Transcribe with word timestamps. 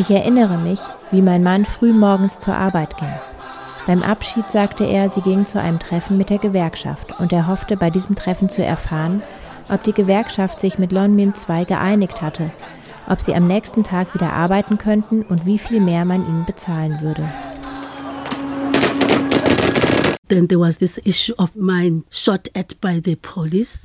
Ich 0.00 0.10
erinnere 0.10 0.56
mich, 0.56 0.80
wie 1.10 1.20
mein 1.20 1.42
Mann 1.42 1.66
früh 1.66 1.92
morgens 1.92 2.40
zur 2.40 2.54
Arbeit 2.54 2.96
ging. 2.96 3.12
Beim 3.86 4.02
Abschied 4.02 4.48
sagte 4.48 4.82
er, 4.82 5.10
sie 5.10 5.20
ging 5.20 5.44
zu 5.44 5.60
einem 5.60 5.78
Treffen 5.78 6.16
mit 6.16 6.30
der 6.30 6.38
Gewerkschaft 6.38 7.20
und 7.20 7.34
er 7.34 7.46
hoffte 7.48 7.76
bei 7.76 7.90
diesem 7.90 8.16
Treffen 8.16 8.48
zu 8.48 8.64
erfahren, 8.64 9.22
ob 9.70 9.82
die 9.82 9.92
Gewerkschaft 9.92 10.58
sich 10.58 10.78
mit 10.78 10.90
Lonmin 10.90 11.34
2 11.34 11.64
geeinigt 11.64 12.22
hatte, 12.22 12.48
ob 13.10 13.20
sie 13.20 13.34
am 13.34 13.46
nächsten 13.46 13.84
Tag 13.84 14.14
wieder 14.14 14.32
arbeiten 14.32 14.78
könnten 14.78 15.20
und 15.20 15.44
wie 15.44 15.58
viel 15.58 15.82
mehr 15.82 16.06
man 16.06 16.26
ihnen 16.26 16.46
bezahlen 16.46 17.02
würde. 17.02 17.28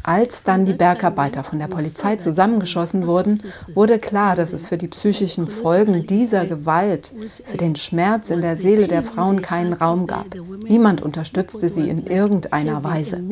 Als 0.04 0.44
dann 0.44 0.66
die 0.66 0.74
Bergarbeiter 0.74 1.44
von 1.44 1.60
der 1.60 1.68
Polizei 1.68 2.16
zusammengeschossen 2.18 3.08
wurden, 3.08 3.42
wurde 3.74 4.00
klar, 4.00 4.36
dass 4.36 4.54
es 4.54 4.68
für 4.68 4.78
die 4.78 4.88
psychischen 4.88 5.48
Folgen 5.48 6.06
dieser 6.06 6.46
Gewalt, 6.46 7.14
für 7.46 7.58
den 7.58 7.76
Schmerz 7.76 8.30
in 8.30 8.42
der 8.42 8.58
Seele 8.58 8.88
der 8.88 9.04
Frauen 9.04 9.42
keinen 9.42 9.74
Raum 9.74 10.08
gab. 10.08 10.28
Niemand 10.68 11.02
unterstützte 11.02 11.70
sie 11.70 11.90
in 11.90 12.06
irgendeiner 12.06 12.84
Weise. 12.84 13.24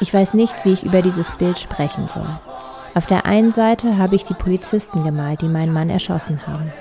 Ich 0.00 0.12
weiß 0.12 0.34
nicht, 0.34 0.54
wie 0.64 0.72
ich 0.72 0.82
über 0.82 1.02
dieses 1.02 1.30
Bild 1.32 1.58
sprechen 1.58 2.08
soll. 2.08 2.26
Auf 2.94 3.06
der 3.06 3.24
einen 3.24 3.52
Seite 3.52 3.96
habe 3.98 4.16
ich 4.16 4.24
die 4.24 4.34
Polizisten 4.34 5.04
gemalt, 5.04 5.40
die 5.42 5.48
meinen 5.48 5.72
Mann 5.72 5.90
erschossen 5.90 6.46
haben. 6.46 6.72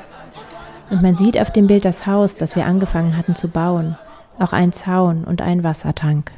Und 0.92 1.02
man 1.02 1.16
sieht 1.16 1.40
auf 1.40 1.52
dem 1.52 1.68
Bild 1.68 1.86
das 1.86 2.06
Haus, 2.06 2.36
das 2.36 2.56
wir 2.56 2.66
angefangen 2.66 3.18
hatten 3.18 3.34
zu 3.34 3.48
bauen, 3.48 3.96
auch 4.40 4.52
einen 4.52 4.74
Zaun 4.74 5.24
und 5.24 5.42
einen 5.42 5.64
Wassertank. 5.64 6.32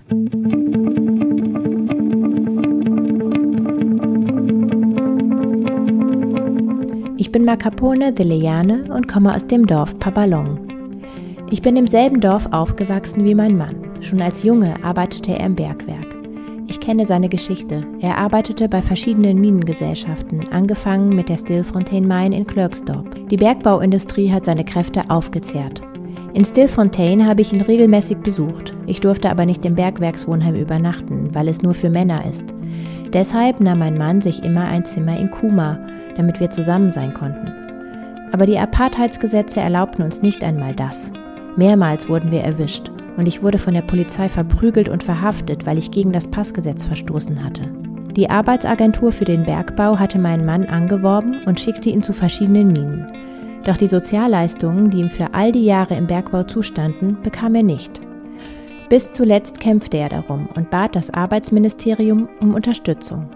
Ich 7.18 7.32
bin 7.32 7.46
Macapone 7.46 8.14
de 8.14 8.26
Leane 8.26 8.94
und 8.94 9.08
komme 9.08 9.34
aus 9.34 9.48
dem 9.48 9.66
Dorf 9.66 9.98
Pabalong. 9.98 10.60
Ich 11.50 11.64
bin 11.64 11.76
im 11.76 11.88
selben 11.88 12.22
Dorf 12.22 12.48
aufgewachsen 12.52 13.26
wie 13.26 13.36
mein 13.36 13.58
Mann. 13.58 13.76
Schon 14.02 14.22
als 14.22 14.44
Junge 14.44 14.76
arbeitete 14.84 15.32
er 15.32 15.46
im 15.48 15.56
Bergwerk. 15.56 16.16
Ich 16.68 16.80
kenne 16.80 17.06
seine 17.06 17.30
Geschichte. 17.30 17.86
Er 18.00 18.18
arbeitete 18.18 18.70
bei 18.70 18.82
verschiedenen 18.82 19.42
Minengesellschaften, 19.42 20.50
angefangen 20.50 21.10
mit 21.16 21.30
der 21.30 21.38
Stillfontaine 21.38 22.06
Mine 22.06 22.36
in 22.36 22.46
Klerksdorp. 22.46 23.13
Die 23.32 23.38
Bergbauindustrie 23.38 24.32
hat 24.32 24.46
seine 24.46 24.66
Kräfte 24.66 25.04
aufgezehrt. 25.10 25.82
In 26.34 26.44
Stillfontaine 26.44 27.28
habe 27.28 27.42
ich 27.42 27.54
ihn 27.54 27.62
regelmäßig 27.62 28.18
besucht. 28.18 28.76
Ich 28.88 29.02
durfte 29.02 29.30
aber 29.30 29.46
nicht 29.46 29.66
im 29.66 29.76
Bergwerkswohnheim 29.76 30.56
übernachten, 30.56 31.30
weil 31.34 31.48
es 31.48 31.62
nur 31.62 31.74
für 31.74 31.90
Männer 31.90 32.26
ist. 32.26 32.54
Deshalb 33.14 33.60
nahm 33.60 33.80
mein 33.80 33.98
Mann 33.98 34.22
sich 34.22 34.44
immer 34.44 34.66
ein 34.66 34.84
Zimmer 34.84 35.18
in 35.20 35.30
Kuma, 35.30 35.80
damit 36.18 36.40
wir 36.40 36.50
zusammen 36.50 36.92
sein 36.92 37.14
konnten. 37.14 37.52
Aber 38.32 38.48
die 38.48 38.58
Apartheidsgesetze 38.58 39.60
erlaubten 39.60 40.02
uns 40.02 40.22
nicht 40.22 40.44
einmal 40.44 40.74
das. 40.76 41.12
Mehrmals 41.56 42.10
wurden 42.10 42.32
wir 42.32 42.42
erwischt 42.42 42.92
und 43.16 43.28
ich 43.28 43.44
wurde 43.44 43.60
von 43.60 43.76
der 43.76 43.84
Polizei 43.84 44.28
verprügelt 44.28 44.90
und 44.90 45.04
verhaftet, 45.04 45.68
weil 45.68 45.78
ich 45.78 45.92
gegen 45.92 46.12
das 46.12 46.28
Passgesetz 46.28 46.88
verstoßen 46.88 47.44
hatte. 47.44 47.70
Die 48.16 48.30
Arbeitsagentur 48.30 49.12
für 49.12 49.26
den 49.26 49.44
Bergbau 49.44 49.98
hatte 49.98 50.20
meinen 50.20 50.46
Mann 50.46 50.68
angeworben 50.68 51.44
und 51.46 51.60
schickte 51.60 51.90
ihn 51.90 52.04
zu 52.04 52.14
verschiedenen 52.14 52.68
Minen. 52.68 53.12
Doch 53.66 53.76
die 53.76 53.88
Sozialleistungen, 53.88 54.92
die 54.92 55.00
ihm 55.00 55.10
für 55.10 55.34
all 55.34 55.52
die 55.52 55.66
Jahre 55.66 55.96
im 55.96 56.06
Bergbau 56.06 56.44
zustanden, 56.44 57.18
bekam 57.24 57.56
er 57.56 57.64
nicht. 57.64 58.02
Bis 58.88 59.12
zuletzt 59.12 59.60
kämpfte 59.60 59.98
er 59.98 60.10
darum 60.10 60.48
und 60.54 60.70
bat 60.70 60.96
das 60.96 61.10
Arbeitsministerium 61.10 62.30
um 62.40 62.54
Unterstützung. 62.54 63.30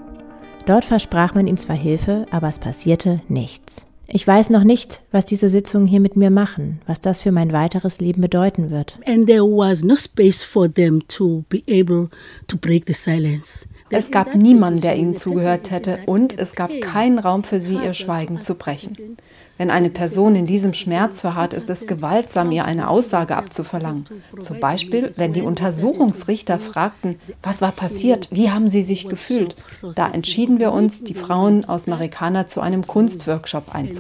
Dort 0.68 0.86
versprach 0.86 1.34
man 1.34 1.48
ihm 1.48 1.58
zwar 1.58 1.78
Hilfe, 1.78 2.28
aber 2.30 2.50
es 2.50 2.60
passierte 2.60 3.22
nichts. 3.30 3.87
Ich 4.10 4.26
weiß 4.26 4.50
noch 4.52 4.64
nicht, 4.64 5.02
was 5.12 5.26
diese 5.26 5.50
Sitzungen 5.50 5.86
hier 5.86 6.00
mit 6.00 6.16
mir 6.16 6.30
machen, 6.30 6.80
was 6.88 7.02
das 7.02 7.22
für 7.22 7.34
mein 7.34 7.52
weiteres 7.52 8.00
Leben 8.00 8.22
bedeuten 8.22 8.72
wird. 8.72 8.98
And 9.06 9.28
there 9.28 9.44
was 9.44 9.84
no 9.84 9.98
space 9.98 10.46
for 10.46 10.72
them 10.72 11.06
to 11.10 11.44
be 11.50 11.62
able 11.70 12.10
to 12.48 12.58
break 12.58 12.86
the 12.88 12.94
silence. 12.94 13.68
Es 13.90 14.10
gab 14.12 14.36
niemanden, 14.36 14.82
der 14.82 14.96
ihnen 14.96 15.16
zugehört 15.16 15.72
hätte, 15.72 16.00
und 16.06 16.38
es 16.38 16.56
gab 16.56 16.72
keinen 16.82 17.20
Raum 17.20 17.44
für 17.44 17.60
sie, 17.60 17.76
ihr 17.76 17.94
Schweigen 17.94 18.42
zu 18.42 18.56
brechen. 18.56 19.18
Wenn 19.58 19.72
eine 19.72 19.90
Person 19.90 20.36
in 20.36 20.46
diesem 20.46 20.74
Schmerz 20.74 21.22
verharrt, 21.22 21.54
ist 21.54 21.70
es 21.70 21.88
gewaltsam, 21.88 22.52
ihr 22.52 22.66
eine 22.66 22.90
Aussage 22.90 23.36
abzuverlangen. 23.36 24.06
Zum 24.40 24.60
Beispiel, 24.60 25.10
wenn 25.16 25.34
die 25.34 25.42
Untersuchungsrichter 25.42 26.60
fragten, 26.60 27.16
was 27.42 27.62
war 27.62 27.72
passiert, 27.72 28.28
wie 28.30 28.52
haben 28.52 28.70
sie 28.70 28.84
sich 28.84 29.10
gefühlt. 29.10 29.56
Da 29.96 30.10
entschieden 30.10 30.60
wir 30.60 30.74
uns, 30.74 31.04
die 31.04 31.16
Frauen 31.16 31.66
aus 31.66 31.88
Marikana 31.88 32.46
zu 32.46 32.62
einem 32.62 32.86
Kunstworkshop 32.86 33.74
einzuladen. 33.74 33.97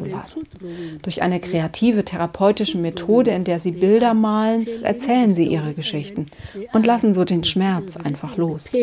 Durch 1.01 1.21
eine 1.21 1.39
kreative 1.39 2.03
therapeutische 2.05 2.77
Methode, 2.77 3.31
in 3.31 3.43
der 3.43 3.59
sie 3.59 3.71
Bilder 3.71 4.13
malen, 4.13 4.67
erzählen 4.83 5.31
sie 5.31 5.47
ihre 5.47 5.73
Geschichten 5.73 6.27
und 6.73 6.85
lassen 6.85 7.13
so 7.13 7.23
den 7.23 7.43
Schmerz 7.43 7.97
einfach 7.97 8.37
los. 8.37 8.73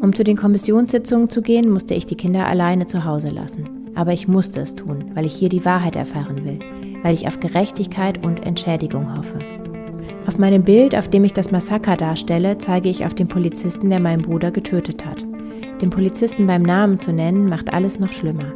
Um 0.00 0.14
zu 0.14 0.24
den 0.24 0.36
Kommissionssitzungen 0.36 1.30
zu 1.30 1.42
gehen, 1.42 1.70
musste 1.70 1.94
ich 1.94 2.06
die 2.06 2.16
Kinder 2.16 2.46
alleine 2.46 2.86
zu 2.86 3.04
Hause 3.04 3.28
lassen. 3.28 3.68
Aber 3.94 4.12
ich 4.12 4.26
musste 4.28 4.60
es 4.60 4.74
tun, 4.74 5.10
weil 5.14 5.26
ich 5.26 5.34
hier 5.34 5.48
die 5.48 5.64
Wahrheit 5.64 5.96
erfahren 5.96 6.44
will, 6.44 6.58
weil 7.02 7.14
ich 7.14 7.26
auf 7.26 7.40
Gerechtigkeit 7.40 8.24
und 8.24 8.44
Entschädigung 8.44 9.16
hoffe. 9.16 9.38
Auf 10.26 10.38
meinem 10.38 10.64
Bild, 10.64 10.94
auf 10.94 11.08
dem 11.08 11.24
ich 11.24 11.32
das 11.32 11.50
Massaker 11.50 11.96
darstelle, 11.96 12.56
zeige 12.58 12.88
ich 12.88 13.04
auf 13.04 13.14
den 13.14 13.28
Polizisten, 13.28 13.90
der 13.90 14.00
meinen 14.00 14.22
Bruder 14.22 14.50
getötet 14.50 15.04
hat. 15.04 15.24
Den 15.82 15.90
Polizisten 15.90 16.46
beim 16.46 16.62
Namen 16.62 17.00
zu 17.00 17.12
nennen, 17.12 17.48
macht 17.48 17.72
alles 17.72 17.98
noch 17.98 18.12
schlimmer. 18.12 18.54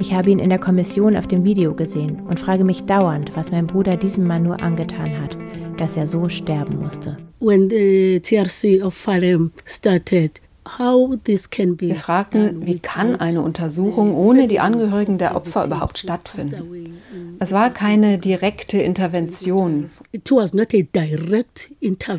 Ich 0.00 0.12
habe 0.12 0.30
ihn 0.30 0.40
in 0.40 0.50
der 0.50 0.58
Kommission 0.58 1.16
auf 1.16 1.28
dem 1.28 1.44
Video 1.44 1.72
gesehen 1.72 2.20
und 2.28 2.40
frage 2.40 2.64
mich 2.64 2.82
dauernd, 2.82 3.36
was 3.36 3.52
mein 3.52 3.68
Bruder 3.68 3.96
diesem 3.96 4.26
Mann 4.26 4.42
nur 4.42 4.60
angetan 4.60 5.22
hat, 5.22 5.38
dass 5.78 5.96
er 5.96 6.08
so 6.08 6.28
sterben 6.28 6.80
musste. 6.80 7.16
When 7.38 7.70
the 7.70 8.20
TRC 8.20 8.84
of 8.84 8.94
Falem 8.94 9.52
started, 9.64 10.40
wir 10.64 11.94
fragten, 11.94 12.66
wie 12.66 12.78
kann 12.78 13.16
eine 13.16 13.42
Untersuchung 13.42 14.14
ohne 14.16 14.48
die 14.48 14.60
Angehörigen 14.60 15.18
der 15.18 15.36
Opfer 15.36 15.66
überhaupt 15.66 15.98
stattfinden? 15.98 16.94
Es 17.38 17.52
war 17.52 17.70
keine 17.70 18.18
direkte 18.18 18.78
Intervention. 18.78 19.90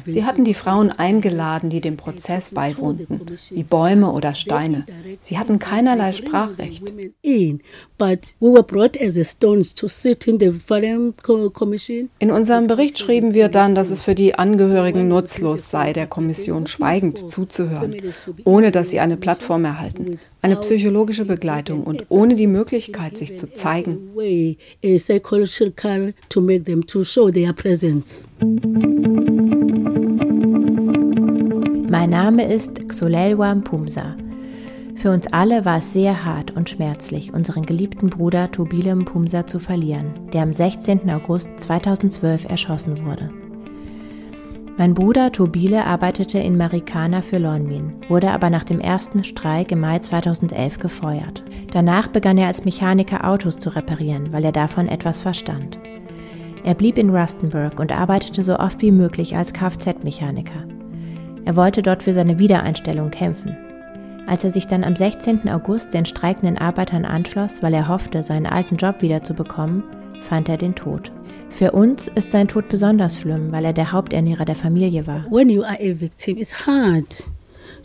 Sie 0.06 0.25
hatten 0.25 0.45
die 0.45 0.53
Frauen 0.53 0.91
eingeladen, 0.91 1.69
die 1.69 1.81
dem 1.81 1.97
Prozess 1.97 2.51
beiwohnten, 2.51 3.22
wie 3.50 3.63
Bäume 3.63 4.11
oder 4.11 4.35
Steine. 4.35 4.85
Sie 5.22 5.38
hatten 5.38 5.59
keinerlei 5.59 6.12
Sprachrecht. 6.12 6.94
In 12.19 12.31
unserem 12.31 12.67
Bericht 12.67 13.00
schrieben 13.00 13.33
wir 13.33 13.50
dann, 13.50 13.75
dass 13.75 13.89
es 13.89 14.01
für 14.01 14.16
die 14.16 14.35
Angehörigen 14.35 15.07
nutzlos 15.07 15.69
sei, 15.72 15.94
der 15.94 16.07
Kommission 16.07 16.67
schweigend 16.67 17.29
zuzuhören, 17.29 17.95
ohne 18.44 18.72
dass 18.72 18.90
sie 18.90 19.00
eine 19.00 19.18
Plattform 19.18 19.66
erhalten, 19.66 20.19
eine 20.41 20.57
psychologische 20.57 21.25
Begleitung 21.25 21.84
und 21.84 22.06
ohne 22.09 22.35
die 22.35 22.47
Möglichkeit, 22.47 23.18
sich 23.18 23.38
zu 23.38 23.51
zeigen. 23.53 24.09
Mein 31.90 32.09
Name 32.09 32.53
ist 32.53 32.88
Xolelwa 32.88 33.56
Mpumsa. 33.56 34.16
Für 34.95 35.12
uns 35.12 35.28
alle 35.28 35.66
war 35.66 35.78
es 35.78 35.94
sehr 35.94 36.25
hart 36.25 36.51
und 36.51 36.69
schmerzlich, 36.69 37.34
unseren 37.34 37.63
geliebten 37.63 38.09
Bruder 38.09 38.51
Tobile 38.51 38.95
Mpumsa 38.95 39.45
zu 39.45 39.59
verlieren, 39.59 40.13
der 40.34 40.44
am 40.44 40.53
16. 40.53 41.09
August 41.12 41.50
2012 41.57 42.45
erschossen 42.45 43.06
wurde. 43.06 43.29
Mein 44.78 44.94
Bruder 44.94 45.31
Tobile 45.31 45.86
arbeitete 45.86 46.38
in 46.38 46.57
Marikana 46.57 47.22
für 47.22 47.38
Lonmin, 47.38 47.94
wurde 48.10 48.31
aber 48.31 48.50
nach 48.50 48.66
dem 48.66 48.81
ersten 48.81 49.24
Streik 49.24 49.72
im 49.72 49.80
Mai 49.80 50.00
2011 50.00 50.80
gefeuert. 50.80 51.45
Danach 51.72 52.07
begann 52.10 52.38
er 52.38 52.48
als 52.48 52.66
Mechaniker 52.66 53.25
Autos 53.25 53.57
zu 53.57 53.74
reparieren, 53.74 54.33
weil 54.33 54.44
er 54.44 54.51
davon 54.51 54.89
etwas 54.89 55.22
verstand. 55.22 55.80
Er 56.66 56.74
blieb 56.74 56.98
in 56.98 57.10
Rustenburg 57.10 57.80
und 57.80 57.98
arbeitete 57.98 58.44
so 58.44 58.60
oft 58.60 58.81
wie 58.81 58.92
möglich 58.92 59.38
als 59.38 59.54
Kfz-Mechaniker. 59.54 60.68
Er 61.45 61.56
wollte 61.56 61.81
dort 61.81 62.04
für 62.04 62.13
seine 62.13 62.38
Wiedereinstellung 62.38 63.12
kämpfen. 63.12 63.56
Als 64.28 64.44
er 64.44 64.51
sich 64.51 64.68
dann 64.68 64.83
am 64.83 64.98
16. 64.98 65.48
August 65.48 65.94
den 65.94 66.04
streikenden 66.04 66.57
Arbeitern 66.57 67.06
anschloss, 67.06 67.63
weil 67.63 67.74
er 67.74 67.88
hoffte, 67.88 68.24
seinen 68.24 68.48
alten 68.48 68.75
Job 68.75 69.01
wiederzubekommen, 69.01 69.83
fand 70.25 70.50
er 70.50 70.57
den 70.57 70.75
Tod. 70.75 71.12
Für 71.50 71.72
uns 71.72 72.10
ist 72.16 72.31
sein 72.31 72.48
Tod 72.48 72.68
besonders 72.68 73.22
schlimm, 73.22 73.51
weil 73.51 73.63
er 73.63 73.74
der 73.74 73.92
Haupternährer 73.92 74.44
der 74.44 74.56
Familie 74.56 75.07
war. 75.07 75.25
When 75.30 75.50
you 75.50 75.63
are 75.63 75.80
a 75.80 76.00
victim, 76.00 76.38
it's 76.38 76.68
hard 76.68 77.30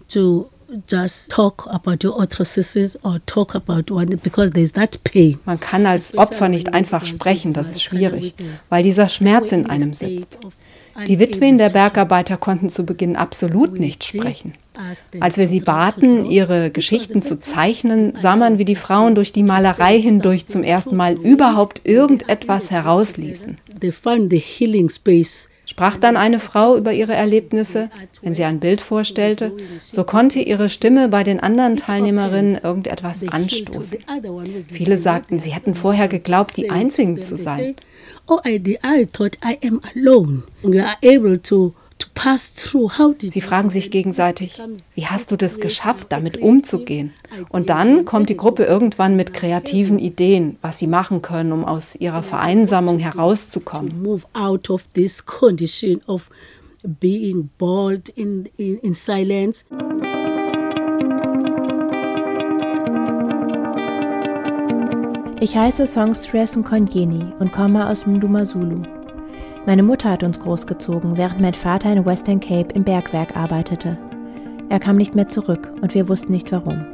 to 0.09 0.49
just 0.89 1.31
talk 1.31 1.67
about 1.69 2.05
your 2.05 2.21
atrocities 2.21 2.97
or 3.05 3.21
talk 3.27 3.55
about 3.55 3.93
one 3.93 4.17
because 4.17 4.51
there's 4.51 4.73
that 4.73 5.03
pain. 5.05 5.39
Man 5.45 5.61
kann 5.61 5.87
als 5.87 6.17
Opfer 6.17 6.49
nicht 6.49 6.75
einfach 6.75 7.05
sprechen, 7.05 7.53
das 7.53 7.71
ist 7.71 7.83
schwierig, 7.83 8.35
weil 8.69 8.83
dieser 8.83 9.09
Schmerz 9.09 9.53
in 9.53 9.67
einem 9.67 9.93
sitzt. 9.93 10.39
Die 11.07 11.19
Witwen 11.19 11.59
der 11.59 11.71
Bergarbeiter 11.71 12.37
konnten 12.37 12.69
zu 12.69 12.85
Beginn 12.85 13.17
absolut 13.17 13.79
nicht 13.79 14.05
sprechen. 14.05 14.53
Als 15.21 15.37
wir 15.37 15.49
sie 15.49 15.61
baten, 15.61 16.25
ihre 16.25 16.71
Geschichten 16.71 17.23
zu 17.23 17.39
zeichnen, 17.39 18.13
sah 18.17 18.37
man, 18.37 18.59
wie 18.59 18.65
die 18.65 18.77
Frauen 18.77 19.15
durch 19.15 19.33
die 19.33 19.43
Malerei 19.43 20.01
hindurch 20.01 20.47
zum 20.47 20.63
ersten 20.63 20.97
Mal 20.97 21.15
überhaupt 21.15 21.83
irgendetwas 21.87 22.71
herausließen. 22.71 23.59
Sprach 25.71 25.97
dann 25.97 26.17
eine 26.17 26.41
Frau 26.41 26.77
über 26.77 26.93
ihre 26.93 27.13
Erlebnisse, 27.13 27.91
wenn 28.23 28.35
sie 28.35 28.43
ein 28.43 28.59
Bild 28.59 28.81
vorstellte, 28.81 29.53
so 29.79 30.03
konnte 30.03 30.41
ihre 30.41 30.69
Stimme 30.69 31.09
bei 31.09 31.23
den 31.23 31.39
anderen 31.39 31.77
Teilnehmerinnen 31.77 32.59
irgendetwas 32.61 33.27
anstoßen. 33.29 33.99
Viele 34.73 34.99
sagten, 34.99 35.39
sie 35.39 35.53
hätten 35.53 35.77
vorher 35.77 36.09
geglaubt, 36.09 36.57
die 36.57 36.71
Einzigen 36.71 37.23
zu 37.23 37.37
sein. 37.37 37.77
Oh, 38.27 38.41
I, 38.45 39.07
thought 39.07 39.39
I 39.45 39.65
am 39.65 39.81
alone. 39.95 40.43
You 40.63 40.81
are 40.81 40.97
able 41.05 41.41
to 41.43 41.75
Sie 43.31 43.41
fragen 43.41 43.71
sich 43.71 43.91
gegenseitig, 43.91 44.61
wie 44.95 45.07
hast 45.07 45.33
du 45.33 45.37
das 45.37 45.61
geschafft, 45.61 46.09
damit 46.11 46.39
umzugehen? 46.39 47.13
Und 47.49 47.71
dann 47.71 48.05
kommt 48.05 48.29
die 48.29 48.37
Gruppe 48.37 48.65
irgendwann 48.65 49.17
mit 49.17 49.33
kreativen 49.33 49.99
Ideen, 49.99 50.59
was 50.61 50.79
sie 50.79 50.87
machen 50.87 51.23
können, 51.23 51.53
um 51.53 51.65
aus 51.65 51.97
ihrer 51.97 52.23
Vereinsamung 52.23 52.99
herauszukommen. 52.99 54.03
Ich 65.43 65.57
heiße 65.57 65.87
Songstress 65.87 66.55
Nkongeni 66.55 67.25
und 67.39 67.51
komme 67.51 67.89
aus 67.89 68.05
Mdumazulu. 68.05 69.00
Meine 69.67 69.83
Mutter 69.83 70.11
hat 70.11 70.23
uns 70.23 70.41
großgezogen, 70.41 71.19
während 71.19 71.41
mein 71.41 71.55
Vater 71.55 71.93
in 71.93 72.07
Western 72.07 72.41
Cape 72.41 72.75
im 72.75 72.83
Bergwerk 72.83 73.37
arbeitete. 73.37 73.99
Er 74.71 74.81
kam 74.81 74.97
nicht 74.97 75.15
mehr 75.15 75.29
zurück 75.29 75.73
und 75.83 75.95
wir 75.95 76.09
wussten 76.09 76.33
nicht 76.33 76.51
warum. 76.51 76.87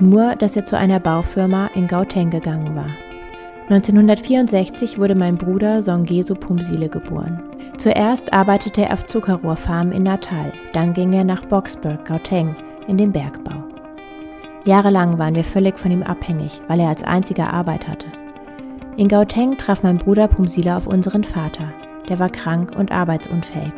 Nur, 0.00 0.34
dass 0.34 0.56
er 0.56 0.64
zu 0.64 0.76
einer 0.76 0.98
Baufirma 0.98 1.68
in 1.74 1.86
Gauteng 1.86 2.30
gegangen 2.30 2.74
war. 2.74 2.90
1964 3.68 4.98
wurde 4.98 5.14
mein 5.14 5.36
Bruder 5.36 5.82
Songeso 5.82 6.34
Pumsile 6.34 6.88
geboren. 6.88 7.40
Zuerst 7.76 8.32
arbeitete 8.32 8.82
er 8.82 8.92
auf 8.94 9.06
Zuckerrohrfarmen 9.06 9.92
in 9.92 10.02
Natal, 10.02 10.52
dann 10.72 10.92
ging 10.92 11.12
er 11.12 11.22
nach 11.22 11.44
Boxburg, 11.44 12.04
Gauteng, 12.04 12.56
in 12.88 12.98
den 12.98 13.12
Bergbau. 13.12 13.62
Jahrelang 14.64 15.18
waren 15.18 15.36
wir 15.36 15.44
völlig 15.44 15.78
von 15.78 15.92
ihm 15.92 16.02
abhängig, 16.02 16.60
weil 16.66 16.80
er 16.80 16.88
als 16.88 17.04
einziger 17.04 17.52
Arbeit 17.52 17.86
hatte. 17.86 18.08
In 18.96 19.08
Gauteng 19.08 19.56
traf 19.56 19.84
mein 19.84 19.98
Bruder 19.98 20.26
Pumsila 20.26 20.76
auf 20.76 20.86
unseren 20.86 21.24
Vater, 21.24 21.72
der 22.10 22.18
war 22.18 22.28
krank 22.28 22.72
und 22.76 22.92
arbeitsunfähig. 22.92 23.72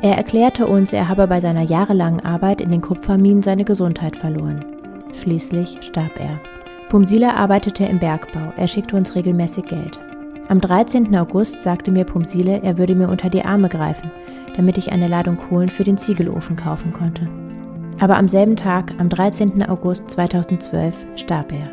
Er 0.00 0.16
erklärte 0.16 0.66
uns, 0.66 0.94
er 0.94 1.08
habe 1.08 1.26
bei 1.26 1.40
seiner 1.42 1.62
jahrelangen 1.62 2.24
Arbeit 2.24 2.62
in 2.62 2.70
den 2.70 2.80
Kupferminen 2.80 3.42
seine 3.42 3.64
Gesundheit 3.64 4.16
verloren. 4.16 4.64
Schließlich 5.12 5.80
starb 5.82 6.18
er. 6.18 6.40
Pumsila 6.88 7.34
arbeitete 7.34 7.84
im 7.84 7.98
Bergbau, 7.98 8.52
er 8.56 8.66
schickte 8.66 8.96
uns 8.96 9.14
regelmäßig 9.14 9.66
Geld. 9.66 10.00
Am 10.48 10.60
13. 10.60 11.14
August 11.14 11.62
sagte 11.62 11.90
mir 11.90 12.04
Pumsile, 12.04 12.62
er 12.62 12.78
würde 12.78 12.94
mir 12.94 13.08
unter 13.08 13.28
die 13.28 13.44
Arme 13.44 13.68
greifen, 13.68 14.10
damit 14.56 14.78
ich 14.78 14.90
eine 14.90 15.06
Ladung 15.06 15.36
Kohlen 15.36 15.68
für 15.68 15.84
den 15.84 15.98
Ziegelofen 15.98 16.56
kaufen 16.56 16.92
konnte. 16.92 17.28
Aber 18.00 18.16
am 18.16 18.28
selben 18.28 18.56
Tag, 18.56 18.92
am 18.98 19.08
13. 19.10 19.68
August 19.68 20.10
2012, 20.10 20.96
starb 21.16 21.52
er. 21.52 21.70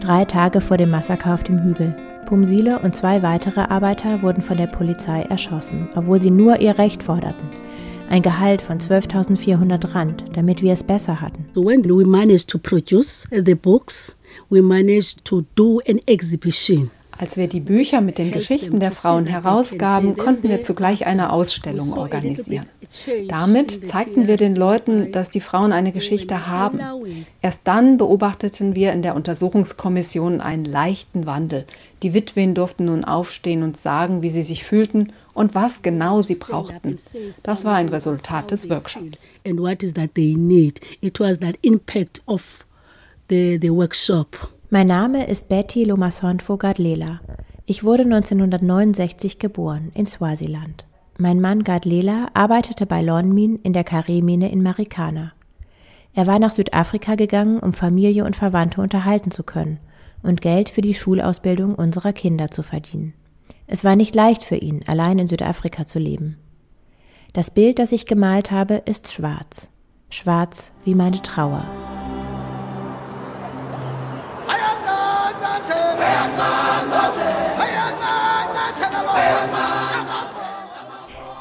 Drei 0.00 0.24
Tage 0.24 0.60
vor 0.60 0.76
dem 0.76 0.90
Massaker 0.90 1.34
auf 1.34 1.42
dem 1.42 1.62
Hügel. 1.64 1.96
Pumsile 2.30 2.78
und 2.78 2.94
zwei 2.94 3.22
weitere 3.22 3.58
Arbeiter 3.58 4.22
wurden 4.22 4.40
von 4.40 4.56
der 4.56 4.68
Polizei 4.68 5.22
erschossen, 5.22 5.88
obwohl 5.96 6.20
sie 6.20 6.30
nur 6.30 6.60
ihr 6.60 6.78
Recht 6.78 7.02
forderten. 7.02 7.50
Ein 8.08 8.22
Gehalt 8.22 8.62
von 8.62 8.78
12.400 8.78 9.96
Rand, 9.96 10.24
damit 10.34 10.62
wir 10.62 10.72
es 10.72 10.84
besser 10.84 11.20
hatten. 11.20 11.46
When 11.56 11.84
we 11.84 12.08
managed 12.08 12.48
to 12.50 12.58
produce 12.58 13.26
the 13.32 13.56
books, 13.56 14.16
we 14.48 14.62
managed 14.62 15.24
to 15.24 15.42
do 15.56 15.80
an 15.88 15.98
exhibition. 16.06 16.92
Als 17.20 17.36
wir 17.36 17.48
die 17.48 17.60
Bücher 17.60 18.00
mit 18.00 18.16
den 18.16 18.30
Geschichten 18.30 18.80
der 18.80 18.92
Frauen 18.92 19.26
herausgaben, 19.26 20.16
konnten 20.16 20.48
wir 20.48 20.62
zugleich 20.62 21.04
eine 21.04 21.34
Ausstellung 21.34 21.92
organisieren. 21.92 22.64
Damit 23.28 23.86
zeigten 23.86 24.26
wir 24.26 24.38
den 24.38 24.56
Leuten, 24.56 25.12
dass 25.12 25.28
die 25.28 25.42
Frauen 25.42 25.72
eine 25.72 25.92
Geschichte 25.92 26.46
haben. 26.46 26.80
Erst 27.42 27.60
dann 27.64 27.98
beobachteten 27.98 28.74
wir 28.74 28.94
in 28.94 29.02
der 29.02 29.16
Untersuchungskommission 29.16 30.40
einen 30.40 30.64
leichten 30.64 31.26
Wandel. 31.26 31.66
Die 32.02 32.14
Witwen 32.14 32.54
durften 32.54 32.86
nun 32.86 33.04
aufstehen 33.04 33.64
und 33.64 33.76
sagen, 33.76 34.22
wie 34.22 34.30
sie 34.30 34.42
sich 34.42 34.64
fühlten 34.64 35.12
und 35.34 35.54
was 35.54 35.82
genau 35.82 36.22
sie 36.22 36.36
brauchten. 36.36 36.96
Das 37.42 37.66
war 37.66 37.74
ein 37.74 37.90
Resultat 37.90 38.50
des 38.50 38.70
Workshops. 38.70 39.28
And 39.46 39.60
what 39.60 39.82
is 39.82 39.92
that 39.92 40.14
they 40.14 40.34
need? 40.34 40.80
It 41.02 41.20
was 41.20 41.38
that 41.40 41.56
impact 41.60 42.22
of 42.24 42.64
the, 43.28 43.58
the 43.60 43.70
workshop. 43.70 44.38
Mein 44.72 44.86
Name 44.86 45.26
ist 45.26 45.48
Betty 45.48 45.82
Lomasonfo 45.82 46.56
Gadlela. 46.56 47.18
Ich 47.66 47.82
wurde 47.82 48.04
1969 48.04 49.40
geboren 49.40 49.90
in 49.94 50.06
Swaziland. 50.06 50.86
Mein 51.18 51.40
Mann 51.40 51.64
Gadlela 51.64 52.28
arbeitete 52.34 52.86
bei 52.86 53.02
Lonmin 53.02 53.56
in 53.64 53.72
der 53.72 53.82
Karee-Mine 53.82 54.48
in 54.52 54.62
Marikana. 54.62 55.32
Er 56.14 56.28
war 56.28 56.38
nach 56.38 56.52
Südafrika 56.52 57.16
gegangen, 57.16 57.58
um 57.58 57.74
Familie 57.74 58.24
und 58.24 58.36
Verwandte 58.36 58.80
unterhalten 58.80 59.32
zu 59.32 59.42
können 59.42 59.80
und 60.22 60.40
Geld 60.40 60.68
für 60.68 60.82
die 60.82 60.94
Schulausbildung 60.94 61.74
unserer 61.74 62.12
Kinder 62.12 62.52
zu 62.52 62.62
verdienen. 62.62 63.14
Es 63.66 63.82
war 63.82 63.96
nicht 63.96 64.14
leicht 64.14 64.44
für 64.44 64.56
ihn, 64.56 64.84
allein 64.86 65.18
in 65.18 65.26
Südafrika 65.26 65.84
zu 65.84 65.98
leben. 65.98 66.36
Das 67.32 67.50
Bild, 67.50 67.80
das 67.80 67.90
ich 67.90 68.06
gemalt 68.06 68.52
habe, 68.52 68.74
ist 68.74 69.10
schwarz. 69.10 69.68
Schwarz 70.10 70.70
wie 70.84 70.94
meine 70.94 71.22
Trauer. 71.22 71.89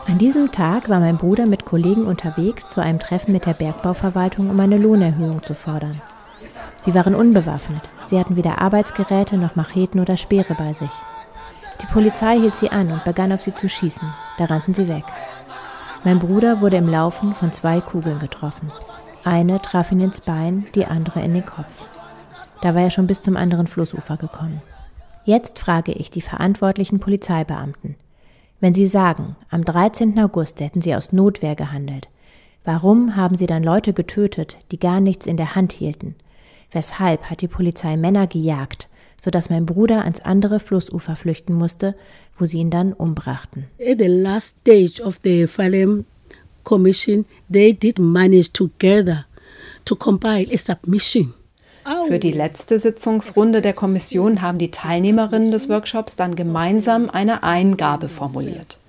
An 0.07 0.17
diesem 0.17 0.51
Tag 0.51 0.89
war 0.89 0.99
mein 0.99 1.17
Bruder 1.17 1.45
mit 1.45 1.65
Kollegen 1.65 2.05
unterwegs 2.05 2.69
zu 2.69 2.81
einem 2.81 2.99
Treffen 2.99 3.31
mit 3.31 3.45
der 3.45 3.53
Bergbauverwaltung, 3.53 4.49
um 4.49 4.59
eine 4.59 4.77
Lohnerhöhung 4.77 5.43
zu 5.43 5.53
fordern. 5.53 6.01
Sie 6.83 6.93
waren 6.93 7.15
unbewaffnet. 7.15 7.81
Sie 8.07 8.19
hatten 8.19 8.35
weder 8.35 8.59
Arbeitsgeräte 8.59 9.37
noch 9.37 9.55
Macheten 9.55 9.99
oder 9.99 10.17
Speere 10.17 10.55
bei 10.55 10.73
sich. 10.73 10.89
Die 11.81 11.85
Polizei 11.85 12.39
hielt 12.39 12.55
sie 12.55 12.71
an 12.71 12.91
und 12.91 13.03
begann 13.03 13.31
auf 13.31 13.43
sie 13.43 13.53
zu 13.53 13.69
schießen. 13.69 14.07
Da 14.37 14.45
rannten 14.45 14.73
sie 14.73 14.87
weg. 14.87 15.03
Mein 16.03 16.19
Bruder 16.19 16.59
wurde 16.61 16.77
im 16.77 16.89
Laufen 16.89 17.35
von 17.35 17.53
zwei 17.53 17.79
Kugeln 17.79 18.19
getroffen. 18.19 18.71
Eine 19.23 19.61
traf 19.61 19.91
ihn 19.91 20.01
ins 20.01 20.21
Bein, 20.21 20.65
die 20.73 20.85
andere 20.85 21.21
in 21.21 21.33
den 21.33 21.45
Kopf. 21.45 21.67
Da 22.61 22.75
war 22.75 22.81
er 22.81 22.89
schon 22.89 23.07
bis 23.07 23.21
zum 23.21 23.37
anderen 23.37 23.67
Flussufer 23.67 24.17
gekommen. 24.17 24.61
Jetzt 25.23 25.59
frage 25.59 25.91
ich 25.93 26.11
die 26.11 26.21
verantwortlichen 26.21 26.99
Polizeibeamten. 26.99 27.95
Wenn 28.59 28.73
Sie 28.73 28.87
sagen, 28.87 29.35
am 29.49 29.63
13. 29.63 30.19
August 30.19 30.59
hätten 30.59 30.81
Sie 30.81 30.93
aus 30.93 31.13
Notwehr 31.13 31.55
gehandelt, 31.55 32.09
warum 32.65 33.15
haben 33.15 33.37
Sie 33.37 33.45
dann 33.45 33.63
Leute 33.63 33.93
getötet, 33.93 34.57
die 34.71 34.79
gar 34.79 34.99
nichts 34.99 35.25
in 35.25 35.37
der 35.37 35.55
Hand 35.55 35.71
hielten? 35.71 36.15
Weshalb 36.71 37.23
hat 37.29 37.41
die 37.41 37.47
Polizei 37.47 37.95
Männer 37.95 38.27
gejagt, 38.27 38.89
sodass 39.21 39.49
mein 39.49 39.65
Bruder 39.65 40.03
ans 40.03 40.19
andere 40.19 40.59
Flussufer 40.59 41.15
flüchten 41.15 41.53
musste, 41.53 41.95
wo 42.37 42.45
sie 42.45 42.59
ihn 42.59 42.69
dann 42.69 42.93
umbrachten? 42.93 43.65
At 43.79 43.99
the 43.99 44.07
last 44.07 44.55
stage 44.61 45.01
of 45.03 45.19
the 45.23 45.47
Falem 45.47 46.05
Commission, 46.63 47.25
they 47.51 47.73
did 47.73 47.97
manage 47.97 48.51
together 48.53 49.25
to 49.85 49.95
compile 49.95 50.47
a 50.53 50.57
submission 50.57 51.33
für 52.07 52.19
die 52.19 52.31
letzte 52.31 52.79
Sitzungsrunde 52.79 53.61
der 53.61 53.73
Kommission 53.73 54.41
haben 54.41 54.57
die 54.57 54.71
Teilnehmerinnen 54.71 55.51
des 55.51 55.69
Workshops 55.69 56.15
dann 56.15 56.35
gemeinsam 56.35 57.09
eine 57.09 57.43
Eingabe 57.43 58.09
formuliert. 58.09 58.79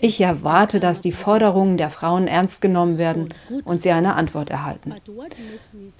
Ich 0.00 0.20
erwarte, 0.20 0.80
dass 0.80 1.00
die 1.00 1.12
Forderungen 1.12 1.76
der 1.76 1.90
Frauen 1.90 2.26
ernst 2.26 2.60
genommen 2.60 2.98
werden 2.98 3.34
und 3.64 3.82
sie 3.82 3.90
eine 3.90 4.14
Antwort 4.14 4.50
erhalten. 4.50 4.94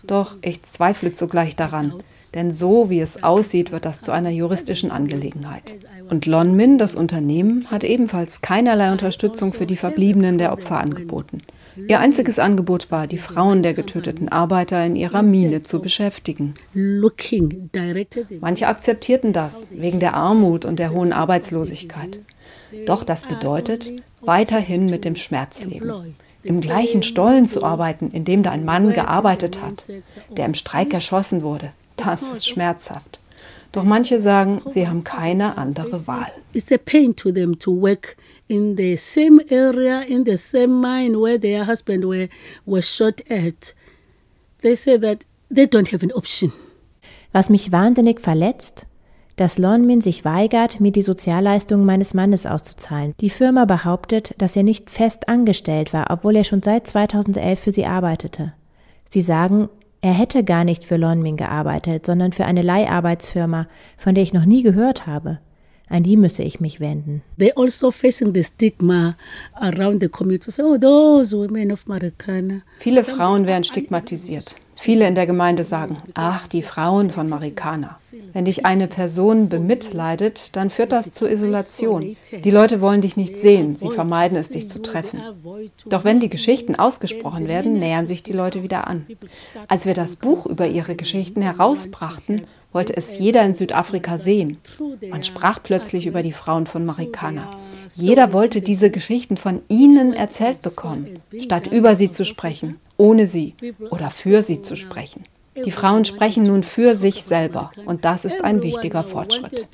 Doch 0.06 0.36
ich 0.42 0.62
zweifle 0.62 1.14
zugleich 1.14 1.54
daran, 1.54 1.94
denn 2.34 2.50
so 2.50 2.88
wie 2.88 3.00
es 3.00 3.22
aussieht, 3.22 3.72
wird 3.72 3.84
das 3.84 4.00
zu 4.00 4.10
einer 4.12 4.30
juristischen 4.30 4.90
Angelegenheit. 4.90 5.74
Und 6.08 6.26
Lonmin, 6.26 6.78
das 6.78 6.94
Unternehmen, 6.94 7.70
hat 7.70 7.84
ebenfalls 7.84 8.40
keinerlei 8.40 8.90
Unterstützung 8.90 9.52
für 9.52 9.66
die 9.66 9.76
Verbliebenen 9.76 10.38
der 10.38 10.52
Opfer 10.52 10.78
angeboten. 10.78 11.42
Ihr 11.76 12.00
einziges 12.00 12.38
Angebot 12.38 12.90
war, 12.90 13.06
die 13.06 13.18
Frauen 13.18 13.62
der 13.62 13.74
getöteten 13.74 14.28
Arbeiter 14.28 14.84
in 14.84 14.96
ihrer 14.96 15.22
Mine 15.22 15.62
zu 15.62 15.80
beschäftigen. 15.80 16.54
Manche 18.40 18.68
akzeptierten 18.68 19.32
das 19.32 19.68
wegen 19.70 20.00
der 20.00 20.14
Armut 20.14 20.64
und 20.64 20.78
der 20.78 20.92
hohen 20.92 21.12
Arbeitslosigkeit. 21.12 22.18
Doch 22.86 23.04
das 23.04 23.26
bedeutet, 23.26 23.92
weiterhin 24.20 24.86
mit 24.86 25.04
dem 25.04 25.16
Schmerz 25.16 25.64
leben. 25.64 26.16
Im 26.42 26.60
gleichen 26.60 27.02
Stollen 27.02 27.46
zu 27.46 27.62
arbeiten, 27.62 28.10
in 28.10 28.24
dem 28.24 28.42
da 28.42 28.50
ein 28.50 28.64
Mann 28.64 28.92
gearbeitet 28.92 29.60
hat, 29.62 29.84
der 30.36 30.46
im 30.46 30.54
Streik 30.54 30.92
erschossen 30.92 31.42
wurde, 31.42 31.70
das 31.96 32.28
ist 32.28 32.48
schmerzhaft. 32.48 33.20
Doch 33.72 33.84
manche 33.84 34.20
sagen, 34.20 34.62
sie 34.66 34.86
haben 34.86 35.02
keine 35.02 35.56
andere 35.56 36.06
Wahl. 36.06 36.30
It's 36.52 36.70
a 36.70 36.76
pain 36.76 37.16
to 37.16 37.32
them 37.32 37.58
to 37.58 37.70
work 37.70 38.16
in 38.46 38.76
the 38.76 38.96
same 38.96 39.40
area, 39.50 40.00
in 40.00 40.24
the 40.26 40.36
same 40.36 40.80
mine 40.80 41.18
where 41.18 41.40
their 41.40 41.66
husband 41.66 42.04
were, 42.04 42.28
were 42.66 42.82
shot 42.82 43.22
at. 43.30 43.74
They 44.60 44.76
say 44.76 44.98
that 44.98 45.26
they 45.48 45.64
don't 45.64 45.90
have 45.92 46.04
an 46.04 46.12
option. 46.12 46.52
Was 47.32 47.48
mich 47.48 47.72
wahnsinnig 47.72 48.20
verletzt, 48.20 48.86
dass 49.36 49.58
Lonmin 49.58 50.02
sich 50.02 50.24
weigert, 50.24 50.80
mir 50.80 50.92
die 50.92 51.02
Sozialleistungen 51.02 51.86
meines 51.86 52.12
Mannes 52.12 52.44
auszuzahlen. 52.44 53.14
Die 53.20 53.30
Firma 53.30 53.64
behauptet, 53.64 54.34
dass 54.38 54.54
er 54.56 54.62
nicht 54.62 54.90
fest 54.90 55.28
angestellt 55.28 55.92
war, 55.92 56.10
obwohl 56.10 56.36
er 56.36 56.44
schon 56.44 56.62
seit 56.62 56.86
2011 56.86 57.58
für 57.58 57.72
sie 57.72 57.86
arbeitete. 57.86 58.52
Sie 59.08 59.22
sagen, 59.22 59.68
er 60.02 60.12
hätte 60.12 60.42
gar 60.42 60.64
nicht 60.64 60.84
für 60.84 60.96
Lonmin 60.96 61.36
gearbeitet, 61.36 62.04
sondern 62.04 62.32
für 62.32 62.44
eine 62.44 62.60
Leiharbeitsfirma, 62.60 63.68
von 63.96 64.14
der 64.16 64.24
ich 64.24 64.32
noch 64.32 64.44
nie 64.44 64.64
gehört 64.64 65.06
habe. 65.06 65.38
An 65.88 66.02
die 66.02 66.16
müsse 66.16 66.42
ich 66.42 66.58
mich 66.58 66.80
wenden. 66.80 67.22
They 67.38 67.52
also 67.54 67.90
facing 67.90 68.34
the 68.34 68.42
stigma 68.42 69.14
around 69.54 70.00
the 70.00 70.08
community. 70.08 70.50
So, 70.50 70.72
oh, 70.72 70.78
those 70.78 71.36
women 71.36 71.70
of 71.70 71.86
Marikana. 71.86 72.62
Viele 72.80 73.04
Frauen 73.04 73.46
werden 73.46 73.62
stigmatisiert. 73.62 74.56
Viele 74.82 75.06
in 75.06 75.14
der 75.14 75.26
Gemeinde 75.26 75.62
sagen, 75.62 75.96
ach, 76.14 76.48
die 76.48 76.64
Frauen 76.64 77.12
von 77.12 77.28
Marikana. 77.28 78.00
Wenn 78.32 78.46
dich 78.46 78.66
eine 78.66 78.88
Person 78.88 79.48
bemitleidet, 79.48 80.56
dann 80.56 80.70
führt 80.70 80.90
das 80.90 81.12
zur 81.12 81.30
Isolation. 81.30 82.16
Die 82.32 82.50
Leute 82.50 82.80
wollen 82.80 83.00
dich 83.00 83.16
nicht 83.16 83.38
sehen, 83.38 83.76
sie 83.76 83.90
vermeiden 83.90 84.36
es, 84.36 84.48
dich 84.48 84.68
zu 84.68 84.82
treffen. 84.82 85.22
Doch 85.86 86.02
wenn 86.02 86.18
die 86.18 86.28
Geschichten 86.28 86.74
ausgesprochen 86.74 87.46
werden, 87.46 87.78
nähern 87.78 88.08
sich 88.08 88.24
die 88.24 88.32
Leute 88.32 88.64
wieder 88.64 88.88
an. 88.88 89.06
Als 89.68 89.86
wir 89.86 89.94
das 89.94 90.16
Buch 90.16 90.46
über 90.46 90.66
ihre 90.66 90.96
Geschichten 90.96 91.42
herausbrachten, 91.42 92.48
wollte 92.72 92.96
es 92.96 93.20
jeder 93.20 93.44
in 93.44 93.54
Südafrika 93.54 94.18
sehen. 94.18 94.58
Man 95.08 95.22
sprach 95.22 95.62
plötzlich 95.62 96.08
über 96.08 96.24
die 96.24 96.32
Frauen 96.32 96.66
von 96.66 96.84
Marikana. 96.84 97.50
Jeder 97.96 98.32
wollte 98.32 98.60
diese 98.60 98.90
Geschichten 98.90 99.36
von 99.36 99.62
ihnen 99.68 100.12
erzählt 100.12 100.62
bekommen, 100.62 101.06
statt 101.38 101.66
über 101.66 101.96
sie 101.96 102.10
zu 102.10 102.24
sprechen, 102.24 102.78
ohne 102.96 103.26
sie 103.26 103.54
oder 103.90 104.10
für 104.10 104.42
sie 104.42 104.62
zu 104.62 104.76
sprechen. 104.76 105.24
Die 105.66 105.70
Frauen 105.70 106.06
sprechen 106.06 106.44
nun 106.44 106.62
für 106.62 106.96
sich 106.96 107.24
selber 107.24 107.72
und 107.84 108.06
das 108.06 108.24
ist 108.24 108.42
ein 108.42 108.62
wichtiger 108.62 109.04
Fortschritt. 109.04 109.68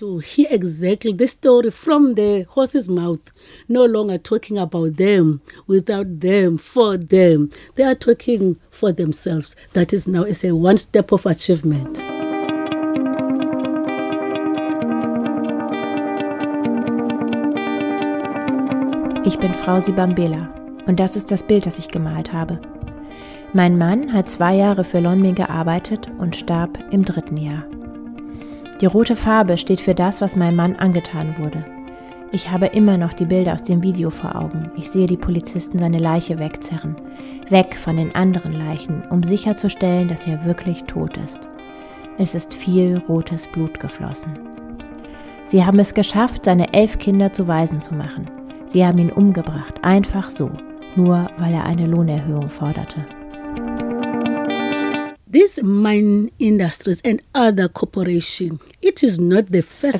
That 9.74 9.92
is 9.92 10.06
now 10.06 10.24
is 10.24 10.44
a 10.44 10.52
one 10.52 10.78
step 10.78 11.12
of 11.12 11.26
achievement. 11.26 12.17
Ich 19.28 19.38
bin 19.38 19.52
Frau 19.52 19.78
Sibambela 19.78 20.48
und 20.86 20.98
das 20.98 21.14
ist 21.14 21.30
das 21.30 21.42
Bild, 21.42 21.66
das 21.66 21.78
ich 21.78 21.88
gemalt 21.88 22.32
habe. 22.32 22.58
Mein 23.52 23.76
Mann 23.76 24.10
hat 24.10 24.30
zwei 24.30 24.54
Jahre 24.54 24.84
für 24.84 25.00
Lonmin 25.00 25.34
gearbeitet 25.34 26.10
und 26.16 26.34
starb 26.34 26.78
im 26.90 27.04
dritten 27.04 27.36
Jahr. 27.36 27.64
Die 28.80 28.86
rote 28.86 29.14
Farbe 29.14 29.58
steht 29.58 29.82
für 29.82 29.94
das, 29.94 30.22
was 30.22 30.34
meinem 30.34 30.56
Mann 30.56 30.76
angetan 30.76 31.36
wurde. 31.36 31.62
Ich 32.32 32.50
habe 32.50 32.68
immer 32.68 32.96
noch 32.96 33.12
die 33.12 33.26
Bilder 33.26 33.52
aus 33.52 33.62
dem 33.62 33.82
Video 33.82 34.08
vor 34.08 34.34
Augen. 34.34 34.70
Ich 34.78 34.90
sehe 34.90 35.06
die 35.06 35.18
Polizisten 35.18 35.78
seine 35.78 35.98
Leiche 35.98 36.38
wegzerren. 36.38 36.96
Weg 37.50 37.76
von 37.76 37.98
den 37.98 38.14
anderen 38.14 38.54
Leichen, 38.54 39.02
um 39.10 39.22
sicherzustellen, 39.22 40.08
dass 40.08 40.26
er 40.26 40.46
wirklich 40.46 40.84
tot 40.84 41.18
ist. 41.18 41.40
Es 42.16 42.34
ist 42.34 42.54
viel 42.54 43.02
rotes 43.06 43.46
Blut 43.46 43.78
geflossen. 43.78 44.38
Sie 45.44 45.66
haben 45.66 45.80
es 45.80 45.92
geschafft, 45.92 46.46
seine 46.46 46.72
elf 46.72 46.98
Kinder 46.98 47.30
zu 47.30 47.46
Waisen 47.46 47.82
zu 47.82 47.94
machen. 47.94 48.30
Sie 48.68 48.84
haben 48.84 48.98
ihn 48.98 49.10
umgebracht, 49.10 49.76
einfach 49.82 50.28
so, 50.28 50.50
nur 50.94 51.30
weil 51.38 51.54
er 51.54 51.64
eine 51.64 51.86
Lohnerhöhung 51.86 52.50
forderte. 52.50 53.06
Es 55.30 55.58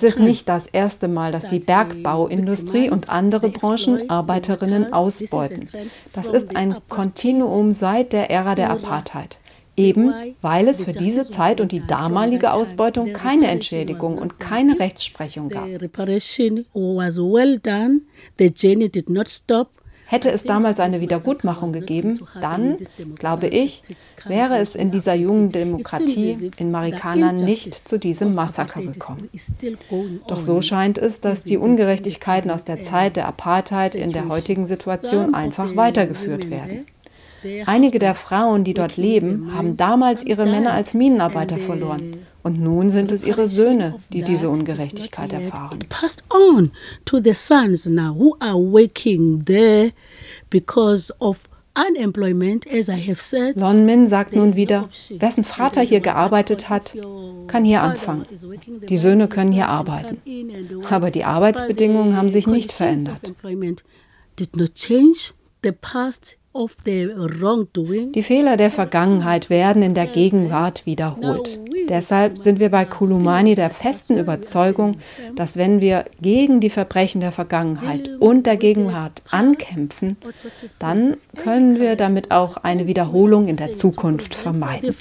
ist 0.02 0.18
nicht 0.18 0.48
das 0.48 0.66
erste 0.66 1.08
Mal, 1.08 1.32
dass 1.32 1.48
die 1.48 1.60
Bergbauindustrie 1.60 2.90
und 2.90 3.08
andere 3.08 3.48
Branchen 3.48 4.10
Arbeiterinnen 4.10 4.92
ausbeuten. 4.92 5.66
Das 6.12 6.28
ist 6.28 6.54
ein 6.54 6.76
Kontinuum 6.88 7.72
seit 7.72 8.12
der 8.12 8.30
Ära 8.30 8.54
der 8.54 8.70
Apartheid 8.70 9.38
eben 9.78 10.12
weil 10.42 10.68
es 10.68 10.82
für 10.82 10.92
diese 10.92 11.28
Zeit 11.28 11.60
und 11.60 11.72
die 11.72 11.86
damalige 11.86 12.52
Ausbeutung 12.52 13.12
keine 13.12 13.46
Entschädigung 13.48 14.18
und 14.18 14.38
keine 14.38 14.78
Rechtsprechung 14.78 15.48
gab. 15.48 15.66
Hätte 20.10 20.30
es 20.30 20.42
damals 20.42 20.80
eine 20.80 21.02
Wiedergutmachung 21.02 21.70
gegeben, 21.70 22.18
dann, 22.40 22.78
glaube 23.16 23.48
ich, 23.48 23.82
wäre 24.24 24.56
es 24.56 24.74
in 24.74 24.90
dieser 24.90 25.12
jungen 25.12 25.52
Demokratie 25.52 26.50
in 26.56 26.70
Marikana 26.70 27.32
nicht 27.32 27.74
zu 27.74 27.98
diesem 27.98 28.34
Massaker 28.34 28.80
gekommen. 28.80 29.28
Doch 30.26 30.40
so 30.40 30.62
scheint 30.62 30.96
es, 30.96 31.20
dass 31.20 31.42
die 31.42 31.58
Ungerechtigkeiten 31.58 32.50
aus 32.50 32.64
der 32.64 32.82
Zeit 32.82 33.16
der 33.16 33.28
Apartheid 33.28 33.94
in 33.94 34.10
der 34.12 34.30
heutigen 34.30 34.64
Situation 34.64 35.34
einfach 35.34 35.76
weitergeführt 35.76 36.48
werden. 36.48 36.86
Einige 37.66 37.98
der 37.98 38.14
Frauen, 38.14 38.64
die 38.64 38.74
dort 38.74 38.96
leben, 38.96 39.54
haben 39.54 39.76
damals 39.76 40.24
ihre 40.24 40.44
Männer 40.44 40.72
als 40.72 40.94
Minenarbeiter 40.94 41.58
verloren. 41.58 42.18
Und 42.42 42.60
nun 42.60 42.90
sind 42.90 43.10
es 43.10 43.24
ihre 43.24 43.48
Söhne, 43.48 43.96
die 44.12 44.22
diese 44.22 44.48
Ungerechtigkeit 44.48 45.32
erfahren. 45.32 45.80
Passed 45.88 46.24
on 46.30 46.70
to 47.04 47.20
the 47.22 47.34
sons 47.34 47.86
now 47.86 48.14
who 48.14 48.36
are 48.40 48.56
working 48.56 49.44
there 49.44 49.90
because 50.50 51.12
of 51.20 51.48
Lon 53.54 53.84
Min 53.86 54.06
sagt 54.08 54.34
nun 54.34 54.56
wieder, 54.56 54.88
wessen 55.18 55.44
Vater 55.44 55.80
hier 55.80 56.00
gearbeitet 56.00 56.68
hat, 56.68 56.94
kann 57.46 57.64
hier 57.64 57.82
anfangen. 57.82 58.26
Die 58.88 58.96
Söhne 58.96 59.28
können 59.28 59.52
hier 59.52 59.68
arbeiten. 59.68 60.18
Aber 60.90 61.10
die 61.12 61.24
Arbeitsbedingungen 61.24 62.16
haben 62.16 62.30
sich 62.30 62.48
nicht 62.48 62.72
verändert. 62.72 63.32
Die 68.14 68.22
Fehler 68.22 68.56
der 68.56 68.70
Vergangenheit 68.70 69.48
werden 69.48 69.82
in 69.82 69.94
der 69.94 70.06
Gegenwart 70.06 70.86
wiederholt. 70.86 71.60
Deshalb 71.88 72.36
sind 72.38 72.60
wir 72.60 72.70
bei 72.70 72.84
Kulumani 72.84 73.54
der 73.54 73.70
festen 73.70 74.18
Überzeugung, 74.18 74.96
dass 75.36 75.56
wenn 75.56 75.80
wir 75.80 76.04
gegen 76.20 76.60
die 76.60 76.68
Verbrechen 76.68 77.20
der 77.20 77.32
Vergangenheit 77.32 78.10
und 78.20 78.46
der 78.46 78.56
Gegenwart 78.56 79.22
ankämpfen, 79.30 80.16
dann 80.80 81.16
können 81.36 81.80
wir 81.80 81.96
damit 81.96 82.30
auch 82.30 82.58
eine 82.58 82.86
Wiederholung 82.86 83.46
in 83.46 83.56
der 83.56 83.76
Zukunft 83.76 84.34
vermeiden. 84.34 84.94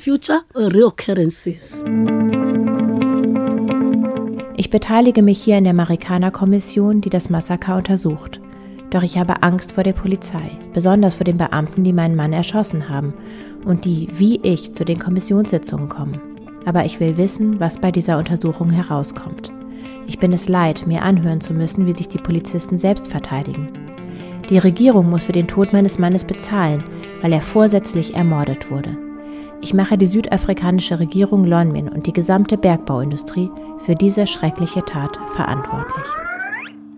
Ich 4.59 4.69
beteilige 4.69 5.21
mich 5.21 5.43
hier 5.43 5.57
in 5.57 5.63
der 5.63 5.73
Marikana-Kommission, 5.73 7.01
die 7.01 7.09
das 7.09 7.29
Massaker 7.29 7.77
untersucht. 7.77 8.41
Doch 8.89 9.03
ich 9.03 9.17
habe 9.17 9.43
Angst 9.43 9.73
vor 9.73 9.83
der 9.83 9.93
Polizei, 9.93 10.57
besonders 10.73 11.15
vor 11.15 11.25
den 11.25 11.37
Beamten, 11.37 11.83
die 11.83 11.93
meinen 11.93 12.15
Mann 12.15 12.31
erschossen 12.31 12.87
haben 12.87 13.13
und 13.65 13.83
die, 13.83 14.07
wie 14.13 14.39
ich, 14.43 14.73
zu 14.73 14.85
den 14.85 14.97
Kommissionssitzungen 14.97 15.89
kommen. 15.89 16.21
Aber 16.65 16.85
ich 16.85 16.99
will 16.99 17.17
wissen, 17.17 17.59
was 17.59 17.79
bei 17.79 17.91
dieser 17.91 18.17
Untersuchung 18.17 18.69
herauskommt. 18.69 19.51
Ich 20.07 20.19
bin 20.19 20.31
es 20.31 20.47
leid, 20.47 20.87
mir 20.87 21.01
anhören 21.01 21.41
zu 21.41 21.53
müssen, 21.53 21.85
wie 21.85 21.93
sich 21.93 22.07
die 22.07 22.17
Polizisten 22.17 22.77
selbst 22.77 23.11
verteidigen. 23.11 23.69
Die 24.49 24.57
Regierung 24.57 25.09
muss 25.09 25.23
für 25.23 25.33
den 25.33 25.47
Tod 25.47 25.73
meines 25.73 25.99
Mannes 25.99 26.23
bezahlen, 26.23 26.83
weil 27.21 27.33
er 27.33 27.41
vorsätzlich 27.41 28.15
ermordet 28.15 28.71
wurde. 28.71 28.97
Ich 29.61 29.73
mache 29.73 29.97
die 29.97 30.07
südafrikanische 30.07 30.99
Regierung 30.99 31.43
Lonmin 31.43 31.89
und 31.89 32.05
die 32.05 32.13
gesamte 32.13 32.57
Bergbauindustrie 32.57 33.49
für 33.85 33.95
diese 33.95 34.27
schreckliche 34.27 34.85
Tat 34.85 35.17
verantwortlich. 35.35 36.05